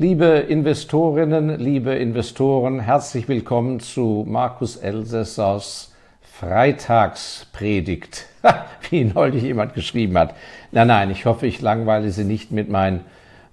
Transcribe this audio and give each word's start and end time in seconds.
Liebe 0.00 0.46
Investorinnen, 0.48 1.60
liebe 1.60 1.94
Investoren, 1.94 2.80
herzlich 2.80 3.28
willkommen 3.28 3.80
zu 3.80 4.24
Markus 4.26 4.76
Elsässers 4.76 5.94
Freitagspredigt, 6.22 8.24
wie 8.88 9.04
neulich 9.04 9.42
jemand 9.42 9.74
geschrieben 9.74 10.16
hat. 10.16 10.34
Nein, 10.72 10.86
nein, 10.86 11.10
ich 11.10 11.26
hoffe, 11.26 11.46
ich 11.46 11.60
langweile 11.60 12.10
Sie 12.12 12.24
nicht 12.24 12.50
mit 12.50 12.70
meinen 12.70 13.00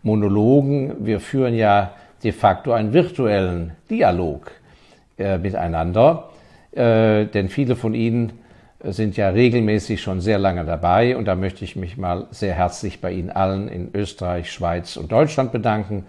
Monologen. 0.04 1.06
Wir 1.06 1.20
führen 1.20 1.54
ja 1.54 1.92
de 2.24 2.32
facto 2.32 2.72
einen 2.72 2.94
virtuellen 2.94 3.74
Dialog 3.90 4.50
äh, 5.18 5.38
miteinander, 5.38 6.30
äh, 6.72 7.26
denn 7.26 7.50
viele 7.50 7.76
von 7.76 7.94
Ihnen 7.94 8.32
sind 8.84 9.18
ja 9.18 9.28
regelmäßig 9.28 10.02
schon 10.02 10.22
sehr 10.22 10.40
lange 10.40 10.64
dabei 10.64 11.18
und 11.18 11.26
da 11.26 11.36
möchte 11.36 11.66
ich 11.66 11.76
mich 11.76 11.98
mal 11.98 12.28
sehr 12.32 12.54
herzlich 12.54 13.02
bei 13.02 13.12
Ihnen 13.12 13.32
allen 13.32 13.68
in 13.68 13.90
Österreich, 13.94 14.50
Schweiz 14.50 14.96
und 14.96 15.12
Deutschland 15.12 15.52
bedanken. 15.52 16.06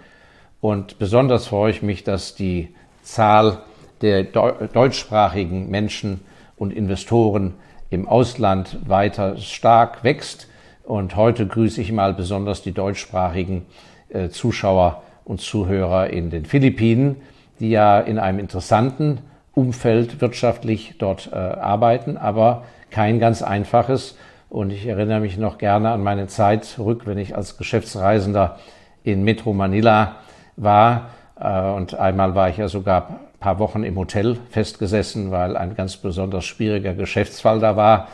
Und 0.60 0.98
besonders 0.98 1.46
freue 1.46 1.70
ich 1.70 1.82
mich, 1.82 2.04
dass 2.04 2.34
die 2.34 2.74
Zahl 3.02 3.62
der 4.00 4.24
deutschsprachigen 4.24 5.70
Menschen 5.70 6.20
und 6.56 6.72
Investoren 6.72 7.54
im 7.90 8.08
Ausland 8.08 8.78
weiter 8.86 9.36
stark 9.36 10.04
wächst. 10.04 10.48
Und 10.84 11.16
heute 11.16 11.46
grüße 11.46 11.80
ich 11.80 11.92
mal 11.92 12.12
besonders 12.12 12.62
die 12.62 12.72
deutschsprachigen 12.72 13.66
äh, 14.08 14.28
Zuschauer 14.30 15.02
und 15.24 15.40
Zuhörer 15.40 16.10
in 16.10 16.30
den 16.30 16.44
Philippinen, 16.44 17.16
die 17.60 17.70
ja 17.70 18.00
in 18.00 18.18
einem 18.18 18.38
interessanten 18.38 19.18
Umfeld 19.54 20.20
wirtschaftlich 20.20 20.94
dort 20.98 21.30
äh, 21.32 21.36
arbeiten, 21.36 22.16
aber 22.16 22.64
kein 22.90 23.20
ganz 23.20 23.42
einfaches. 23.42 24.16
Und 24.48 24.70
ich 24.70 24.86
erinnere 24.86 25.20
mich 25.20 25.36
noch 25.36 25.58
gerne 25.58 25.90
an 25.90 26.02
meine 26.02 26.26
Zeit 26.26 26.64
zurück, 26.64 27.02
wenn 27.04 27.18
ich 27.18 27.36
als 27.36 27.58
Geschäftsreisender 27.58 28.58
in 29.04 29.24
Metro 29.24 29.52
Manila 29.52 30.16
war. 30.58 31.10
Äh, 31.40 31.60
und 31.70 31.94
einmal 31.94 32.34
war 32.34 32.50
ich 32.50 32.58
ja 32.58 32.68
sogar 32.68 33.08
ein 33.08 33.38
paar 33.40 33.58
Wochen 33.58 33.84
im 33.84 33.96
Hotel 33.96 34.36
festgesessen, 34.50 35.30
weil 35.30 35.56
ein 35.56 35.74
ganz 35.74 35.96
besonders 35.96 36.44
schwieriger 36.44 36.94
Geschäftsfall 36.94 37.60
da 37.60 37.76
war. 37.76 38.08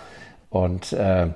Und 0.50 0.92
äh, 0.92 1.28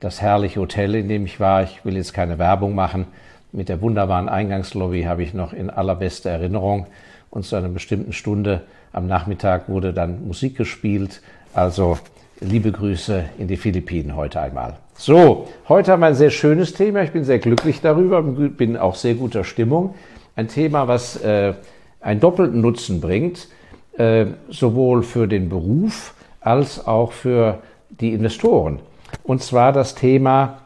das 0.00 0.20
herrliche 0.20 0.60
Hotel, 0.60 0.94
in 0.96 1.08
dem 1.08 1.24
ich 1.24 1.38
war, 1.38 1.62
ich 1.62 1.84
will 1.84 1.96
jetzt 1.96 2.12
keine 2.12 2.38
Werbung 2.38 2.74
machen, 2.74 3.06
mit 3.52 3.68
der 3.68 3.80
wunderbaren 3.80 4.28
Eingangslobby 4.28 5.04
habe 5.04 5.22
ich 5.22 5.32
noch 5.32 5.52
in 5.52 5.70
allerbester 5.70 6.30
Erinnerung. 6.30 6.86
Und 7.30 7.44
zu 7.44 7.54
einer 7.54 7.68
bestimmten 7.68 8.12
Stunde 8.12 8.62
am 8.92 9.06
Nachmittag 9.06 9.68
wurde 9.68 9.92
dann 9.92 10.26
Musik 10.26 10.56
gespielt. 10.56 11.22
Also 11.52 11.98
liebe 12.40 12.72
Grüße 12.72 13.24
in 13.38 13.46
die 13.46 13.56
Philippinen 13.56 14.16
heute 14.16 14.40
einmal. 14.40 14.74
So, 14.96 15.48
heute 15.68 15.92
haben 15.92 16.00
wir 16.00 16.06
ein 16.06 16.14
sehr 16.14 16.30
schönes 16.30 16.74
Thema. 16.74 17.02
Ich 17.02 17.12
bin 17.12 17.24
sehr 17.24 17.38
glücklich 17.38 17.80
darüber, 17.80 18.22
bin 18.22 18.76
auch 18.76 18.94
sehr 18.94 19.14
guter 19.14 19.44
Stimmung. 19.44 19.94
Ein 20.36 20.48
Thema, 20.48 20.88
was 20.88 21.16
äh, 21.22 21.54
einen 22.00 22.20
doppelten 22.20 22.60
Nutzen 22.60 23.00
bringt, 23.00 23.48
äh, 23.96 24.26
sowohl 24.48 25.02
für 25.02 25.28
den 25.28 25.48
Beruf 25.48 26.14
als 26.40 26.86
auch 26.86 27.12
für 27.12 27.60
die 27.88 28.12
Investoren. 28.12 28.80
Und 29.22 29.42
zwar 29.42 29.72
das 29.72 29.94
Thema 29.94 30.58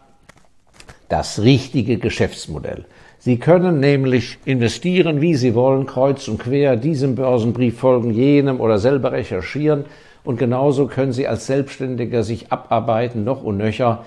das 1.08 1.42
richtige 1.42 1.98
Geschäftsmodell. 1.98 2.84
Sie 3.18 3.38
können 3.38 3.80
nämlich 3.80 4.38
investieren, 4.44 5.20
wie 5.20 5.34
Sie 5.34 5.54
wollen, 5.54 5.86
kreuz 5.86 6.28
und 6.28 6.38
quer, 6.38 6.76
diesem 6.76 7.14
Börsenbrief 7.14 7.78
folgen, 7.78 8.12
jenem 8.12 8.60
oder 8.60 8.78
selber 8.78 9.12
recherchieren. 9.12 9.86
Und 10.24 10.38
genauso 10.38 10.86
können 10.86 11.12
Sie 11.12 11.26
als 11.26 11.46
Selbstständiger 11.46 12.22
sich 12.22 12.52
abarbeiten, 12.52 13.24
noch 13.24 13.42
und 13.42 13.56
nöcher. 13.56 14.04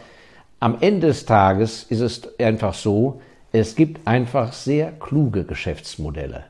Am 0.59 0.77
Ende 0.79 1.07
des 1.07 1.25
Tages 1.25 1.83
ist 1.89 2.01
es 2.01 2.39
einfach 2.39 2.73
so, 2.73 3.21
es 3.51 3.75
gibt 3.75 4.07
einfach 4.07 4.53
sehr 4.53 4.91
kluge 4.93 5.43
Geschäftsmodelle, 5.43 6.45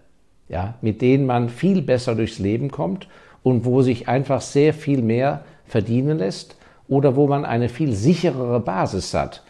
ja, 0.49 0.75
mit 0.81 1.01
denen 1.01 1.25
man 1.25 1.49
viel 1.49 1.81
besser 1.81 2.15
durchs 2.15 2.39
Leben 2.39 2.69
kommt 2.69 3.07
und 3.43 3.65
wo 3.65 3.81
sich 3.81 4.07
einfach 4.07 4.41
sehr 4.41 4.73
viel 4.73 5.01
mehr 5.01 5.43
verdienen 5.65 6.19
lässt 6.19 6.55
oder 6.87 7.15
wo 7.15 7.27
man 7.27 7.45
eine 7.45 7.69
viel 7.69 7.93
sicherere 7.93 8.59
Basis 8.59 9.13
hat 9.13 9.43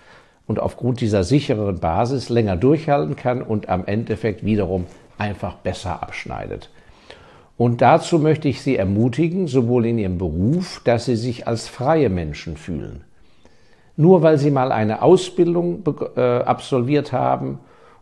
und 0.47 0.59
aufgrund 0.59 1.01
dieser 1.01 1.23
sichereren 1.23 1.79
Basis 1.79 2.29
länger 2.29 2.56
durchhalten 2.56 3.16
kann 3.16 3.41
und 3.41 3.67
am 3.67 3.85
Endeffekt 3.85 4.45
wiederum 4.45 4.85
einfach 5.17 5.56
besser 5.56 6.01
abschneidet. 6.01 6.69
Und 7.57 7.81
dazu 7.81 8.17
möchte 8.17 8.47
ich 8.47 8.61
Sie 8.61 8.75
ermutigen, 8.75 9.47
sowohl 9.47 9.85
in 9.85 10.00
Ihrem 10.00 10.17
Beruf, 10.17 10.81
dass 10.84 11.06
Sie 11.06 11.16
sich 11.16 11.47
als 11.47 11.67
freie 11.67 12.09
Menschen 12.09 12.57
fühlen. 12.57 13.03
Nur 14.01 14.23
weil 14.23 14.39
Sie 14.39 14.50
mal 14.50 14.72
eine 14.72 15.03
Ausbildung 15.03 15.84
äh, 16.16 16.22
absolviert 16.22 17.12
haben 17.12 17.59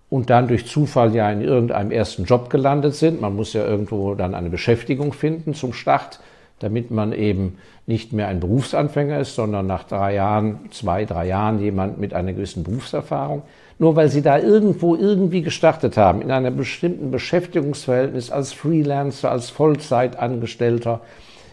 und 0.09 0.29
dann 0.29 0.47
durch 0.47 0.65
Zufall 0.65 1.13
ja 1.13 1.29
in 1.29 1.41
irgendeinem 1.41 1.91
ersten 1.91 2.23
Job 2.23 2.49
gelandet 2.49 2.95
sind, 2.95 3.19
man 3.19 3.35
muss 3.35 3.51
ja 3.51 3.65
irgendwo 3.65 4.15
dann 4.15 4.33
eine 4.33 4.49
Beschäftigung 4.49 5.11
finden 5.11 5.53
zum 5.53 5.73
Start, 5.73 6.21
damit 6.59 6.89
man 6.89 7.11
eben 7.11 7.57
nicht 7.85 8.13
mehr 8.13 8.29
ein 8.29 8.39
Berufsanfänger 8.39 9.19
ist, 9.19 9.35
sondern 9.35 9.67
nach 9.67 9.83
drei 9.83 10.15
Jahren, 10.15 10.59
zwei, 10.71 11.03
drei 11.03 11.27
Jahren 11.27 11.59
jemand 11.59 11.99
mit 11.99 12.13
einer 12.13 12.31
gewissen 12.31 12.63
Berufserfahrung. 12.63 13.41
Nur 13.77 13.97
weil 13.97 14.07
sie 14.07 14.21
da 14.21 14.39
irgendwo 14.39 14.95
irgendwie 14.95 15.41
gestartet 15.41 15.97
haben, 15.97 16.21
in 16.21 16.31
einem 16.31 16.55
bestimmten 16.55 17.11
Beschäftigungsverhältnis 17.11 18.31
als 18.31 18.53
Freelancer, 18.53 19.31
als 19.31 19.49
Vollzeitangestellter, 19.49 21.01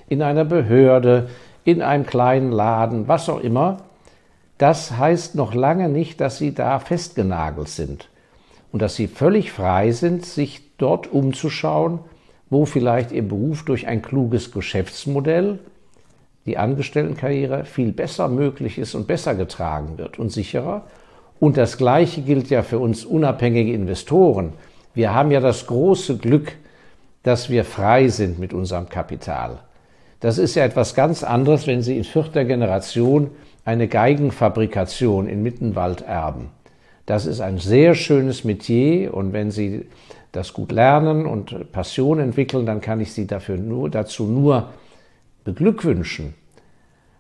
in 0.08 0.22
einer 0.22 0.44
Behörde, 0.44 1.30
in 1.64 1.82
einem 1.82 2.06
kleinen 2.06 2.52
Laden, 2.52 3.08
was 3.08 3.28
auch 3.28 3.40
immer, 3.40 3.78
das 4.58 4.96
heißt 4.96 5.34
noch 5.34 5.54
lange 5.54 5.88
nicht, 5.88 6.20
dass 6.20 6.38
sie 6.38 6.54
da 6.54 6.78
festgenagelt 6.78 7.68
sind 7.68 8.08
und 8.72 8.82
dass 8.82 8.96
sie 8.96 9.08
völlig 9.08 9.52
frei 9.52 9.92
sind, 9.92 10.24
sich 10.24 10.62
dort 10.78 11.12
umzuschauen, 11.12 11.98
wo 12.48 12.64
vielleicht 12.64 13.12
ihr 13.12 13.26
Beruf 13.26 13.64
durch 13.64 13.86
ein 13.86 14.02
kluges 14.02 14.52
Geschäftsmodell, 14.52 15.58
die 16.46 16.58
Angestelltenkarriere 16.58 17.64
viel 17.64 17.92
besser 17.92 18.28
möglich 18.28 18.78
ist 18.78 18.94
und 18.94 19.06
besser 19.06 19.34
getragen 19.34 19.98
wird 19.98 20.18
und 20.18 20.30
sicherer. 20.30 20.84
Und 21.40 21.56
das 21.56 21.76
Gleiche 21.76 22.22
gilt 22.22 22.48
ja 22.50 22.62
für 22.62 22.78
uns 22.78 23.04
unabhängige 23.04 23.72
Investoren. 23.72 24.52
Wir 24.94 25.12
haben 25.12 25.32
ja 25.32 25.40
das 25.40 25.66
große 25.66 26.16
Glück, 26.18 26.52
dass 27.24 27.50
wir 27.50 27.64
frei 27.64 28.08
sind 28.08 28.38
mit 28.38 28.54
unserem 28.54 28.88
Kapital. 28.88 29.58
Das 30.20 30.38
ist 30.38 30.54
ja 30.54 30.64
etwas 30.64 30.94
ganz 30.94 31.24
anderes, 31.24 31.66
wenn 31.66 31.82
Sie 31.82 31.96
in 31.96 32.04
vierter 32.04 32.44
Generation 32.44 33.30
eine 33.66 33.88
Geigenfabrikation 33.88 35.28
in 35.28 35.43
Mittenwald 35.43 36.00
erben. 36.00 36.50
Das 37.04 37.27
ist 37.27 37.41
ein 37.41 37.59
sehr 37.59 37.94
schönes 37.94 38.44
Metier 38.44 39.12
und 39.12 39.32
wenn 39.32 39.50
Sie 39.50 39.87
das 40.32 40.53
gut 40.53 40.71
lernen 40.71 41.27
und 41.27 41.72
Passion 41.72 42.21
entwickeln, 42.21 42.65
dann 42.65 42.81
kann 42.81 43.00
ich 43.00 43.12
Sie 43.12 43.27
dafür 43.27 43.56
nur, 43.56 43.91
dazu 43.91 44.25
nur 44.25 44.71
beglückwünschen. 45.44 46.34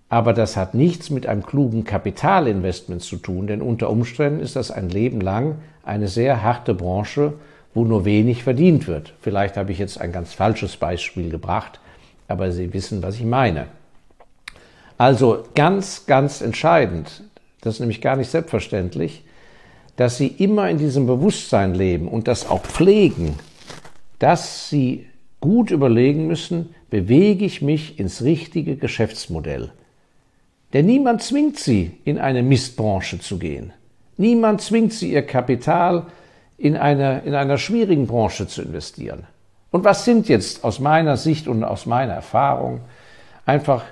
Aber 0.08 0.32
das 0.32 0.56
hat 0.56 0.74
nichts 0.74 1.10
mit 1.10 1.26
einem 1.26 1.44
klugen 1.44 1.82
Kapitalinvestment 1.82 3.02
zu 3.02 3.16
tun, 3.16 3.48
denn 3.48 3.60
unter 3.60 3.90
Umständen 3.90 4.38
ist 4.38 4.54
das 4.54 4.70
ein 4.70 4.88
Leben 4.88 5.20
lang 5.20 5.56
eine 5.82 6.06
sehr 6.06 6.44
harte 6.44 6.74
Branche, 6.74 7.34
wo 7.74 7.84
nur 7.84 8.04
wenig 8.04 8.44
verdient 8.44 8.86
wird. 8.86 9.14
Vielleicht 9.20 9.56
habe 9.56 9.72
ich 9.72 9.80
jetzt 9.80 10.00
ein 10.00 10.12
ganz 10.12 10.32
falsches 10.32 10.76
Beispiel 10.76 11.28
gebracht, 11.28 11.80
aber 12.28 12.52
Sie 12.52 12.72
wissen, 12.72 13.02
was 13.02 13.16
ich 13.16 13.24
meine. 13.24 13.66
Also 14.98 15.44
ganz, 15.54 16.06
ganz 16.06 16.40
entscheidend, 16.40 17.22
das 17.60 17.74
ist 17.74 17.80
nämlich 17.80 18.00
gar 18.00 18.16
nicht 18.16 18.30
selbstverständlich, 18.30 19.24
dass 19.96 20.18
sie 20.18 20.28
immer 20.28 20.68
in 20.70 20.78
diesem 20.78 21.06
Bewusstsein 21.06 21.74
leben 21.74 22.08
und 22.08 22.28
das 22.28 22.48
auch 22.48 22.62
pflegen, 22.62 23.38
dass 24.18 24.68
sie 24.68 25.06
gut 25.40 25.70
überlegen 25.70 26.26
müssen, 26.26 26.74
bewege 26.90 27.44
ich 27.44 27.62
mich 27.62 27.98
ins 27.98 28.22
richtige 28.22 28.76
Geschäftsmodell. 28.76 29.70
Denn 30.72 30.86
niemand 30.86 31.22
zwingt 31.22 31.58
sie, 31.58 31.92
in 32.04 32.18
eine 32.18 32.42
Mistbranche 32.42 33.20
zu 33.20 33.38
gehen. 33.38 33.72
Niemand 34.16 34.60
zwingt 34.60 34.92
sie, 34.92 35.12
ihr 35.12 35.22
Kapital 35.22 36.06
in, 36.58 36.76
eine, 36.76 37.22
in 37.24 37.34
einer 37.34 37.58
schwierigen 37.58 38.06
Branche 38.06 38.46
zu 38.48 38.62
investieren. 38.62 39.24
Und 39.70 39.84
was 39.84 40.04
sind 40.04 40.28
jetzt 40.28 40.64
aus 40.64 40.80
meiner 40.80 41.16
Sicht 41.16 41.48
und 41.48 41.64
aus 41.64 41.86
meiner 41.86 42.14
Erfahrung 42.14 42.80
einfach 43.44 43.84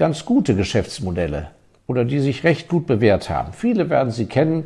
ganz 0.00 0.24
gute 0.24 0.56
Geschäftsmodelle 0.56 1.50
oder 1.86 2.06
die 2.06 2.20
sich 2.20 2.42
recht 2.42 2.68
gut 2.68 2.86
bewährt 2.86 3.28
haben? 3.28 3.52
Viele 3.52 3.90
werden 3.90 4.10
sie 4.10 4.24
kennen. 4.24 4.64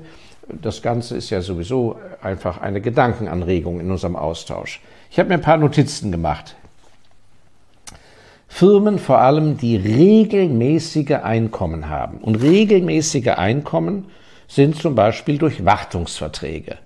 Das 0.63 0.81
Ganze 0.81 1.17
ist 1.17 1.31
ja 1.31 1.41
sowieso 1.41 1.97
einfach 2.23 2.61
eine 2.61 2.81
Gedankenanregung 2.81 3.81
in 3.81 3.91
unserem 3.91 4.15
Austausch. 4.15 4.81
Ich 5.11 5.19
habe 5.19 5.31
mir 5.31 5.35
ein 5.35 5.41
paar 5.41 5.57
Notizen 5.57 6.13
gemacht. 6.13 6.55
Firmen 8.47 9.01
vor 9.01 9.19
allem, 9.19 9.57
die 9.57 9.75
regelmäßige 9.75 11.17
Einkommen 11.25 11.89
haben. 11.89 12.19
Und 12.19 12.37
regelmäßige 12.37 13.37
Einkommen 13.37 14.05
sind 14.47 14.77
zum 14.77 14.95
Beispiel 14.95 15.39
durch 15.39 15.65
Wartungsverträge. 15.65 16.77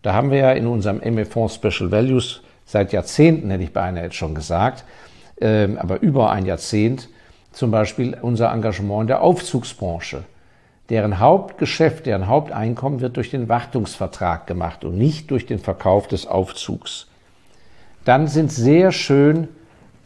Da 0.00 0.14
haben 0.14 0.30
wir 0.30 0.38
ja 0.38 0.52
in 0.52 0.66
unserem 0.66 1.00
MF 1.02 1.52
Special 1.52 1.90
Values 1.90 2.40
seit 2.64 2.94
Jahrzehnten, 2.94 3.50
hätte 3.50 3.64
ich 3.64 3.74
beinahe 3.74 4.04
jetzt 4.04 4.16
schon 4.16 4.34
gesagt, 4.34 4.84
ähm, 5.38 5.76
aber 5.76 6.00
über 6.00 6.30
ein 6.30 6.46
Jahrzehnt, 6.46 7.10
zum 7.52 7.70
Beispiel 7.70 8.16
unser 8.20 8.52
Engagement 8.52 9.02
in 9.02 9.06
der 9.08 9.22
Aufzugsbranche. 9.22 10.24
Deren 10.88 11.20
Hauptgeschäft, 11.20 12.06
deren 12.06 12.26
Haupteinkommen 12.26 13.00
wird 13.00 13.16
durch 13.16 13.30
den 13.30 13.48
Wartungsvertrag 13.48 14.46
gemacht 14.46 14.84
und 14.84 14.98
nicht 14.98 15.30
durch 15.30 15.46
den 15.46 15.60
Verkauf 15.60 16.08
des 16.08 16.26
Aufzugs. 16.26 17.06
Dann 18.04 18.26
sind 18.26 18.50
sehr 18.50 18.90
schön 18.92 19.48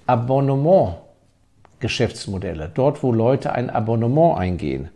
Abonnement-Geschäftsmodelle. 0.06 2.70
Dort, 2.74 3.02
wo 3.02 3.12
Leute 3.12 3.52
ein 3.52 3.70
Abonnement 3.70 4.38
eingehen. 4.38 4.90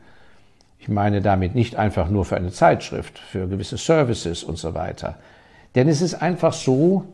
Ich 0.79 0.89
meine 0.89 1.23
damit 1.23 1.55
nicht 1.55 1.77
einfach 1.77 2.11
nur 2.11 2.25
für 2.25 2.37
eine 2.37 2.51
Zeitschrift, 2.51 3.19
für 3.19 3.47
gewisse 3.49 3.79
Services 3.79 4.45
und 4.45 4.59
so 4.59 4.75
weiter. 4.75 5.17
Denn 5.75 5.89
es 5.89 6.03
ist 6.03 6.15
einfach 6.15 6.53
so, 6.53 7.05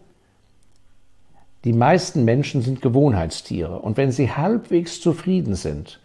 die 1.64 1.72
meisten 1.72 2.24
Menschen 2.24 2.62
sind 2.62 2.82
Gewohnheitstiere. 2.82 3.78
Und 3.78 3.96
wenn 3.96 4.12
sie 4.12 4.30
halbwegs 4.30 5.00
zufrieden 5.00 5.54
sind 5.54 5.98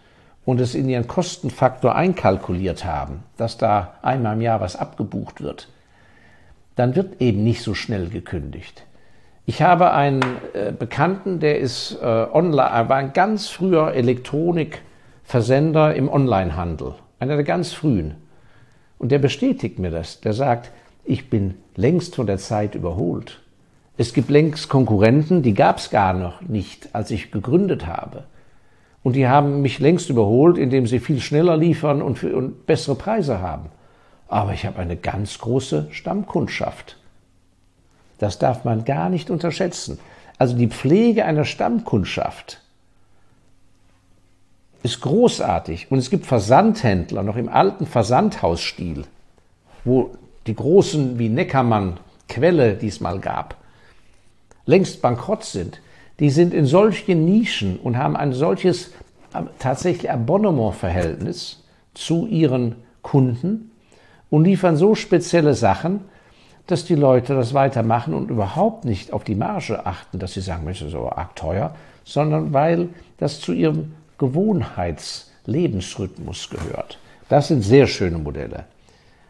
und 0.45 0.61
es 0.61 0.73
in 0.73 0.87
ihren 0.87 1.07
Kostenfaktor 1.07 1.95
einkalkuliert 1.95 2.85
haben, 2.85 3.23
dass 3.37 3.57
da 3.57 3.95
einmal 4.01 4.35
im 4.35 4.41
Jahr 4.41 4.61
was 4.61 4.77
abgebucht 4.77 5.41
wird, 5.41 5.67
dann 6.75 6.95
wird 6.95 7.21
eben 7.21 7.43
nicht 7.43 7.61
so 7.61 7.73
schnell 7.73 8.07
gekündigt. 8.07 8.85
Ich 9.45 9.61
habe 9.61 9.91
einen 9.91 10.21
äh, 10.53 10.71
Bekannten, 10.71 11.41
der 11.41 11.59
ist 11.59 11.97
äh, 12.01 12.05
online, 12.05 12.87
war 12.87 12.97
ein 12.97 13.11
ganz 13.13 13.49
früher 13.49 13.93
Elektronikversender 13.93 15.95
im 15.95 16.07
Onlinehandel, 16.07 16.93
einer 17.19 17.35
der 17.35 17.43
ganz 17.43 17.73
frühen. 17.73 18.15
Und 18.97 19.11
der 19.11 19.19
bestätigt 19.19 19.77
mir 19.79 19.91
das. 19.91 20.21
Der 20.21 20.31
sagt, 20.33 20.71
ich 21.03 21.29
bin 21.29 21.55
längst 21.75 22.15
von 22.15 22.27
der 22.27 22.37
Zeit 22.37 22.75
überholt. 22.75 23.41
Es 23.99 24.13
gibt 24.13 24.29
längst 24.29 24.69
Konkurrenten, 24.69 25.43
die 25.43 25.53
gab 25.53 25.79
es 25.79 25.89
gar 25.89 26.13
noch 26.13 26.39
nicht, 26.39 26.95
als 26.95 27.11
ich 27.11 27.31
gegründet 27.31 27.85
habe. 27.85 28.23
Und 29.03 29.17
die 29.17 29.27
haben 29.27 29.61
mich 29.61 29.79
längst 29.79 30.09
überholt, 30.09 30.57
indem 30.57 30.87
sie 30.87 31.01
viel 31.01 31.19
schneller 31.19 31.57
liefern 31.57 32.01
und, 32.01 32.17
für, 32.17 32.33
und 32.33 32.65
bessere 32.65 32.95
Preise 32.95 33.41
haben. 33.41 33.65
Aber 34.29 34.53
ich 34.53 34.65
habe 34.65 34.79
eine 34.79 34.95
ganz 34.95 35.39
große 35.39 35.89
Stammkundschaft. 35.91 36.95
Das 38.19 38.39
darf 38.39 38.63
man 38.63 38.85
gar 38.85 39.09
nicht 39.09 39.29
unterschätzen. 39.29 39.99
Also 40.37 40.55
die 40.55 40.69
Pflege 40.69 41.25
einer 41.25 41.43
Stammkundschaft 41.43 42.61
ist 44.81 45.01
großartig. 45.01 45.91
Und 45.91 45.97
es 45.97 46.09
gibt 46.09 46.25
Versandhändler 46.25 47.21
noch 47.21 47.35
im 47.35 47.49
alten 47.49 47.85
Versandhausstil, 47.85 49.03
wo 49.83 50.11
die 50.47 50.55
großen 50.55 51.19
wie 51.19 51.27
Neckermann 51.27 51.97
Quelle 52.29 52.75
diesmal 52.75 53.19
gab, 53.19 53.57
längst 54.69 55.01
bankrott 55.01 55.43
sind. 55.43 55.81
Die 56.19 56.29
sind 56.29 56.53
in 56.53 56.65
solchen 56.65 57.25
Nischen 57.25 57.79
und 57.79 57.97
haben 57.97 58.15
ein 58.15 58.31
solches 58.33 58.91
äh, 59.33 59.41
tatsächlich 59.57 60.11
Abonnementverhältnis 60.11 61.63
zu 61.93 62.27
ihren 62.27 62.75
Kunden 63.01 63.71
und 64.29 64.43
liefern 64.43 64.75
so 64.77 64.95
spezielle 64.95 65.55
Sachen, 65.55 66.01
dass 66.67 66.85
die 66.85 66.95
Leute 66.95 67.33
das 67.33 67.55
weitermachen 67.55 68.13
und 68.13 68.29
überhaupt 68.29 68.85
nicht 68.85 69.11
auf 69.11 69.23
die 69.23 69.33
Marge 69.33 69.87
achten, 69.87 70.19
dass 70.19 70.33
sie 70.33 70.41
sagen, 70.41 70.65
Mensch, 70.65 70.77
das 70.79 70.89
ist 70.89 70.93
so 70.93 71.09
arg 71.09 71.35
teuer, 71.35 71.73
sondern 72.03 72.53
weil 72.53 72.89
das 73.17 73.41
zu 73.41 73.53
ihrem 73.53 73.93
Gewohnheitslebensrhythmus 74.19 76.51
gehört. 76.51 76.99
Das 77.27 77.47
sind 77.47 77.63
sehr 77.63 77.87
schöne 77.87 78.19
Modelle. 78.19 78.65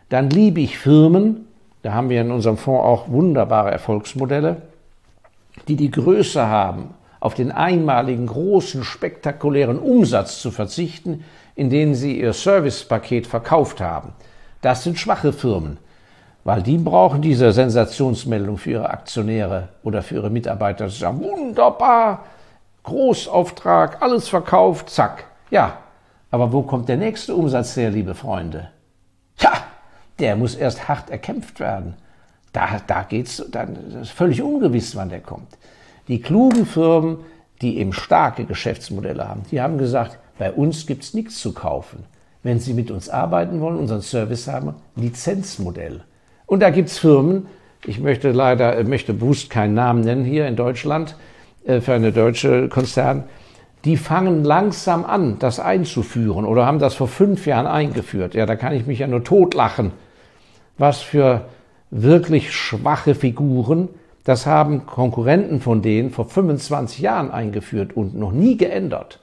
Dann 0.10 0.30
liebe 0.30 0.60
ich 0.60 0.78
Firmen, 0.78 1.46
da 1.82 1.94
haben 1.94 2.10
wir 2.10 2.20
in 2.20 2.32
unserem 2.32 2.58
Fonds 2.58 2.84
auch 2.84 3.08
wunderbare 3.10 3.72
Erfolgsmodelle, 3.72 4.64
die 5.68 5.76
die 5.76 5.92
Größe 5.92 6.46
haben, 6.46 6.94
auf 7.20 7.34
den 7.34 7.52
einmaligen 7.52 8.28
großen, 8.28 8.84
spektakulären 8.84 9.78
Umsatz 9.78 10.42
zu 10.42 10.52
verzichten, 10.52 11.26
in 11.56 11.70
denen 11.70 11.96
sie 11.96 12.20
ihr 12.20 12.34
Servicepaket 12.34 13.28
verkauft 13.28 13.82
haben. 13.82 14.14
Das 14.62 14.84
sind 14.84 14.98
schwache 14.98 15.34
Firmen 15.34 15.78
weil 16.44 16.64
die 16.64 16.78
brauchen 16.78 17.22
diese 17.22 17.52
Sensationsmeldung 17.52 18.58
für 18.58 18.72
ihre 18.72 18.90
Aktionäre 18.90 19.70
oder 19.84 20.02
für 20.02 20.16
ihre 20.16 20.30
Mitarbeiter. 20.30 20.90
Sie 20.90 20.98
sagen, 20.98 21.22
wunderbar, 21.22 22.26
Großauftrag, 22.84 24.02
alles 24.02 24.30
verkauft, 24.30 24.90
zack. 24.90 25.26
Ja, 25.52 25.78
aber 26.32 26.54
wo 26.54 26.62
kommt 26.64 26.90
der 26.90 26.98
nächste 26.98 27.36
Umsatz 27.36 27.76
her, 27.76 27.92
liebe 27.92 28.16
Freunde? 28.16 28.70
Ja, 29.38 29.52
der 30.18 30.36
muss 30.36 30.56
erst 30.56 30.88
hart 30.88 31.10
erkämpft 31.10 31.60
werden. 31.60 31.96
Da, 32.54 32.81
da 32.86 33.04
geht's, 33.04 33.44
dann 33.51 33.75
ist 34.01 34.12
völlig 34.12 34.42
ungewiss, 34.42 34.96
wann 34.96 35.10
der 35.10 35.22
kommt. 35.22 35.57
Die 36.07 36.22
klugen 36.22 36.66
Firmen, 36.66 37.18
die 37.62 37.78
eben 37.78 37.94
starke 37.94 38.46
Geschäftsmodelle 38.46 39.28
haben, 39.28 39.44
die 39.51 39.62
haben 39.62 39.78
gesagt, 39.78 40.18
bei 40.38 40.51
uns 40.51 40.88
gibt's 40.88 41.13
nichts 41.13 41.40
zu 41.40 41.54
kaufen. 41.54 42.06
Wenn 42.42 42.60
Sie 42.60 42.74
mit 42.74 42.90
uns 42.90 43.10
arbeiten 43.10 43.60
wollen, 43.60 43.78
unseren 43.78 44.01
Service 44.01 44.48
haben, 44.48 44.75
Lizenzmodell. 44.96 46.04
Und 46.46 46.62
da 46.62 46.69
gibt's 46.69 46.98
Firmen, 46.98 47.48
ich 47.86 48.00
möchte 48.00 48.31
leider, 48.31 48.78
äh, 48.78 48.84
möchte 48.84 49.13
bewusst 49.13 49.50
keinen 49.50 49.74
Namen 49.74 50.02
nennen 50.02 50.25
hier 50.25 50.48
in 50.48 50.56
Deutschland, 50.56 51.16
äh, 51.66 51.81
für 51.81 51.94
eine 51.94 52.12
deutsche 52.12 52.69
Konzern, 52.69 53.25
die 53.86 53.98
fangen 53.98 54.44
langsam 54.44 55.06
an, 55.06 55.38
das 55.40 55.60
einzuführen 55.60 56.45
oder 56.45 56.66
haben 56.66 56.80
das 56.80 56.95
vor 56.95 57.07
fünf 57.07 57.45
Jahren 57.45 57.68
eingeführt. 57.68 58.34
Ja, 58.34 58.45
da 58.45 58.56
kann 58.56 58.74
ich 58.74 58.88
mich 58.88 59.00
ja 59.00 59.07
nur 59.07 59.24
totlachen. 59.24 59.92
Was 60.78 61.02
für 61.02 61.45
wirklich 61.92 62.54
schwache 62.54 63.16
Figuren, 63.16 63.90
das 64.24 64.46
haben 64.46 64.86
Konkurrenten 64.86 65.62
von 65.62 65.82
denen 65.82 66.12
vor 66.12 66.26
25 66.26 67.00
Jahren 67.00 67.32
eingeführt 67.32 67.96
und 67.96 68.16
noch 68.16 68.32
nie 68.32 68.58
geändert. 68.58 69.20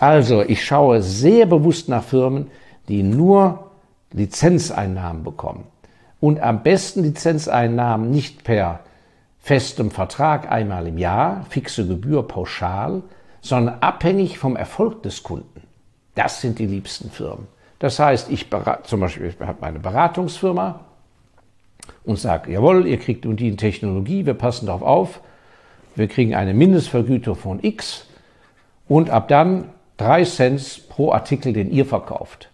Also, 0.00 0.42
ich 0.42 0.64
schaue 0.64 1.02
sehr 1.02 1.46
bewusst 1.46 1.88
nach 1.88 2.04
Firmen, 2.04 2.48
die 2.88 3.02
nur 3.02 3.70
Lizenzeinnahmen 4.12 5.24
bekommen 5.24 5.64
und 6.20 6.40
am 6.40 6.62
besten 6.62 7.02
Lizenzeinnahmen 7.02 8.10
nicht 8.10 8.44
per 8.44 8.80
festem 9.38 9.90
Vertrag 9.90 10.50
einmal 10.50 10.86
im 10.86 10.98
Jahr, 10.98 11.44
fixe 11.48 11.86
Gebühr 11.86 12.26
pauschal, 12.26 13.02
sondern 13.40 13.78
abhängig 13.80 14.38
vom 14.38 14.56
Erfolg 14.56 15.02
des 15.02 15.22
Kunden. 15.22 15.62
Das 16.14 16.40
sind 16.40 16.58
die 16.58 16.66
liebsten 16.66 17.10
Firmen. 17.10 17.46
Das 17.78 17.98
heißt, 17.98 18.30
ich 18.30 18.46
zum 18.84 19.00
Beispiel 19.00 19.26
ich 19.26 19.46
habe 19.46 19.58
meine 19.60 19.78
Beratungsfirma 19.78 20.80
und 22.04 22.18
sage, 22.18 22.52
jawohl, 22.52 22.86
ihr 22.86 22.98
kriegt 22.98 23.24
die 23.24 23.56
Technologie, 23.56 24.26
wir 24.26 24.34
passen 24.34 24.66
darauf 24.66 24.82
auf, 24.82 25.20
wir 25.94 26.08
kriegen 26.08 26.34
eine 26.34 26.54
Mindestvergütung 26.54 27.34
von 27.34 27.62
X 27.62 28.06
und 28.88 29.10
ab 29.10 29.28
dann 29.28 29.64
drei 29.96 30.24
Cent 30.24 30.88
pro 30.88 31.12
Artikel, 31.12 31.52
den 31.52 31.70
ihr 31.70 31.84
verkauft. 31.84 32.50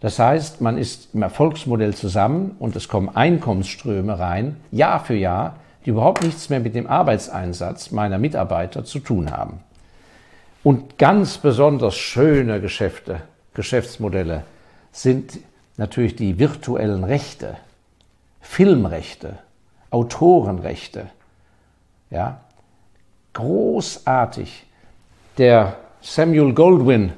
Das 0.00 0.18
heißt, 0.18 0.60
man 0.60 0.78
ist 0.78 1.14
im 1.14 1.22
Erfolgsmodell 1.22 1.94
zusammen 1.94 2.56
und 2.58 2.74
es 2.74 2.88
kommen 2.88 3.14
Einkommensströme 3.14 4.18
rein, 4.18 4.56
Jahr 4.70 5.04
für 5.04 5.14
Jahr, 5.14 5.56
die 5.84 5.90
überhaupt 5.90 6.22
nichts 6.22 6.48
mehr 6.48 6.60
mit 6.60 6.74
dem 6.74 6.86
Arbeitseinsatz 6.86 7.90
meiner 7.90 8.18
Mitarbeiter 8.18 8.84
zu 8.84 8.98
tun 9.00 9.30
haben. 9.30 9.60
Und 10.62 10.98
ganz 10.98 11.38
besonders 11.38 11.96
schöne 11.96 12.60
Geschäfte, 12.60 13.22
Geschäftsmodelle 13.54 14.44
sind 14.92 15.38
natürlich 15.76 16.16
die 16.16 16.38
virtuellen 16.38 17.04
Rechte, 17.04 17.56
Filmrechte, 18.40 19.38
Autorenrechte. 19.90 21.06
Ja, 22.10 22.40
großartig. 23.32 24.64
Der 25.38 25.76
Samuel 26.00 26.52
Goldwyn 26.52 27.12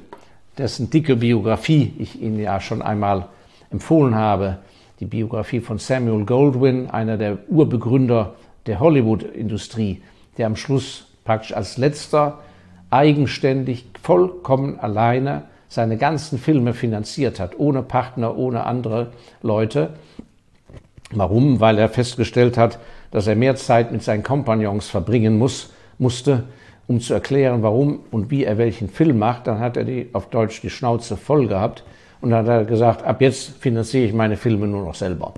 dessen 0.57 0.89
dicke 0.89 1.15
Biografie 1.15 1.93
ich 1.97 2.21
Ihnen 2.21 2.39
ja 2.39 2.59
schon 2.59 2.81
einmal 2.81 3.27
empfohlen 3.71 4.15
habe. 4.15 4.59
Die 4.99 5.05
Biografie 5.05 5.59
von 5.59 5.79
Samuel 5.79 6.25
Goldwyn, 6.25 6.89
einer 6.89 7.17
der 7.17 7.37
Urbegründer 7.49 8.35
der 8.65 8.79
Hollywood-Industrie, 8.79 10.01
der 10.37 10.47
am 10.47 10.55
Schluss 10.55 11.07
praktisch 11.25 11.53
als 11.53 11.77
letzter 11.77 12.39
eigenständig, 12.89 13.85
vollkommen 14.01 14.79
alleine 14.79 15.43
seine 15.67 15.97
ganzen 15.97 16.37
Filme 16.37 16.73
finanziert 16.73 17.39
hat, 17.39 17.57
ohne 17.57 17.81
Partner, 17.81 18.37
ohne 18.37 18.65
andere 18.65 19.07
Leute. 19.41 19.95
Warum? 21.11 21.59
Weil 21.59 21.77
er 21.77 21.89
festgestellt 21.89 22.57
hat, 22.57 22.79
dass 23.11 23.27
er 23.27 23.35
mehr 23.35 23.55
Zeit 23.55 23.91
mit 23.91 24.03
seinen 24.03 24.23
Kompagnons 24.23 24.89
verbringen 24.89 25.37
muss, 25.37 25.71
musste, 25.97 26.43
um 26.87 26.99
zu 26.99 27.13
erklären, 27.13 27.61
warum 27.63 27.99
und 28.11 28.31
wie 28.31 28.43
er 28.43 28.57
welchen 28.57 28.89
Film 28.89 29.19
macht. 29.19 29.47
Dann 29.47 29.59
hat 29.59 29.77
er 29.77 29.83
die, 29.83 30.09
auf 30.13 30.29
Deutsch 30.29 30.61
die 30.61 30.69
Schnauze 30.69 31.17
voll 31.17 31.47
gehabt 31.47 31.83
und 32.21 32.31
dann 32.31 32.45
hat 32.45 32.47
er 32.47 32.65
gesagt, 32.65 33.03
ab 33.03 33.21
jetzt 33.21 33.57
finanziere 33.59 34.05
ich 34.05 34.13
meine 34.13 34.37
Filme 34.37 34.67
nur 34.67 34.83
noch 34.83 34.95
selber. 34.95 35.33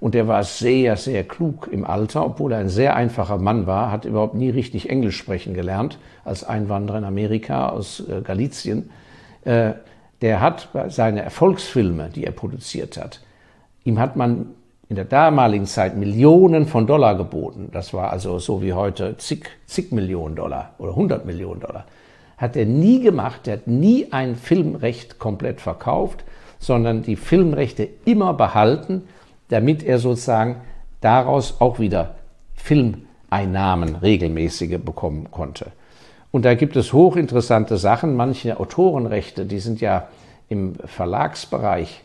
Und 0.00 0.16
er 0.16 0.26
war 0.26 0.42
sehr, 0.42 0.96
sehr 0.96 1.22
klug 1.22 1.68
im 1.70 1.84
Alter, 1.84 2.26
obwohl 2.26 2.52
er 2.52 2.58
ein 2.58 2.68
sehr 2.68 2.96
einfacher 2.96 3.38
Mann 3.38 3.68
war, 3.68 3.92
hat 3.92 4.04
überhaupt 4.04 4.34
nie 4.34 4.50
richtig 4.50 4.90
Englisch 4.90 5.16
sprechen 5.16 5.54
gelernt, 5.54 5.98
als 6.24 6.42
Einwanderer 6.42 6.98
in 6.98 7.04
Amerika 7.04 7.68
aus 7.68 8.00
äh, 8.08 8.20
Galizien. 8.22 8.90
Äh, 9.44 9.74
der 10.20 10.40
hat 10.40 10.68
seine 10.88 11.22
Erfolgsfilme, 11.22 12.08
die 12.08 12.24
er 12.24 12.32
produziert 12.32 12.96
hat, 12.96 13.20
ihm 13.84 13.98
hat 13.98 14.16
man 14.16 14.46
in 14.92 14.96
der 14.96 15.06
damaligen 15.06 15.64
Zeit 15.64 15.96
Millionen 15.96 16.66
von 16.66 16.86
Dollar 16.86 17.14
geboten, 17.14 17.70
das 17.72 17.94
war 17.94 18.10
also 18.10 18.38
so 18.38 18.60
wie 18.60 18.74
heute 18.74 19.16
zig, 19.16 19.46
zig 19.64 19.90
Millionen 19.90 20.36
Dollar 20.36 20.74
oder 20.76 20.90
100 20.90 21.24
Millionen 21.24 21.60
Dollar, 21.60 21.86
hat 22.36 22.56
er 22.56 22.66
nie 22.66 23.00
gemacht, 23.00 23.48
er 23.48 23.54
hat 23.54 23.66
nie 23.66 24.12
ein 24.12 24.36
Filmrecht 24.36 25.18
komplett 25.18 25.62
verkauft, 25.62 26.24
sondern 26.58 27.02
die 27.02 27.16
Filmrechte 27.16 27.88
immer 28.04 28.34
behalten, 28.34 29.04
damit 29.48 29.82
er 29.82 29.98
sozusagen 29.98 30.56
daraus 31.00 31.62
auch 31.62 31.78
wieder 31.78 32.16
Filmeinnahmen 32.54 33.96
regelmäßige 33.96 34.76
bekommen 34.76 35.30
konnte. 35.30 35.72
Und 36.32 36.44
da 36.44 36.52
gibt 36.52 36.76
es 36.76 36.92
hochinteressante 36.92 37.78
Sachen. 37.78 38.14
Manche 38.14 38.60
Autorenrechte, 38.60 39.46
die 39.46 39.58
sind 39.58 39.80
ja 39.80 40.08
im 40.50 40.74
Verlagsbereich 40.84 42.02